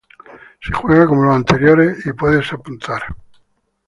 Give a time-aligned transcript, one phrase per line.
[0.63, 3.03] Se juega como los anteriores y puedes apuntar.